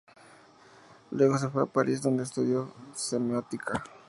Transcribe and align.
Luego 1.11 1.37
se 1.37 1.49
fue 1.49 1.61
a 1.61 1.65
París, 1.67 2.01
donde 2.01 2.23
estudió 2.23 2.73
semiótica. 2.95 3.83